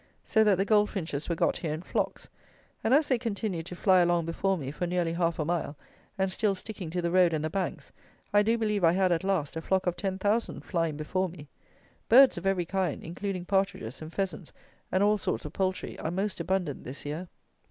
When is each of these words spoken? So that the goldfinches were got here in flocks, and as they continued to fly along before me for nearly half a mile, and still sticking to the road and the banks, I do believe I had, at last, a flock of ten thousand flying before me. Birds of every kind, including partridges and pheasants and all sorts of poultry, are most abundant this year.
So 0.25 0.43
that 0.45 0.57
the 0.57 0.65
goldfinches 0.65 1.29
were 1.29 1.35
got 1.35 1.57
here 1.57 1.75
in 1.75 1.83
flocks, 1.83 2.27
and 2.83 2.91
as 2.91 3.07
they 3.07 3.19
continued 3.19 3.67
to 3.67 3.75
fly 3.75 3.99
along 3.99 4.25
before 4.25 4.57
me 4.57 4.71
for 4.71 4.87
nearly 4.87 5.13
half 5.13 5.37
a 5.37 5.45
mile, 5.45 5.77
and 6.17 6.31
still 6.31 6.55
sticking 6.55 6.89
to 6.89 7.03
the 7.03 7.11
road 7.11 7.33
and 7.33 7.45
the 7.45 7.51
banks, 7.51 7.91
I 8.33 8.41
do 8.41 8.57
believe 8.57 8.83
I 8.83 8.93
had, 8.93 9.11
at 9.11 9.23
last, 9.23 9.55
a 9.55 9.61
flock 9.61 9.85
of 9.85 9.95
ten 9.95 10.17
thousand 10.17 10.61
flying 10.61 10.97
before 10.97 11.29
me. 11.29 11.49
Birds 12.09 12.35
of 12.35 12.47
every 12.47 12.65
kind, 12.65 13.03
including 13.03 13.45
partridges 13.45 14.01
and 14.01 14.11
pheasants 14.11 14.51
and 14.91 15.03
all 15.03 15.19
sorts 15.19 15.45
of 15.45 15.53
poultry, 15.53 15.99
are 15.99 16.09
most 16.09 16.39
abundant 16.39 16.83
this 16.83 17.05
year. 17.05 17.27